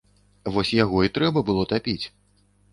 Вось 0.55 0.71
яго 0.77 1.05
і 1.09 1.13
трэба 1.19 1.45
было 1.53 1.69
тапіць. 1.77 2.01